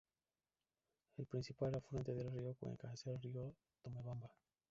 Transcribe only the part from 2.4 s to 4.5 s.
Cuenca, es el río Tomebamba.